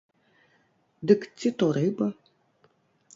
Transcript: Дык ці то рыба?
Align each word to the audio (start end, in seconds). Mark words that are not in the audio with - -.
Дык 1.11 1.21
ці 1.37 1.49
то 1.59 1.65
рыба? 1.77 2.07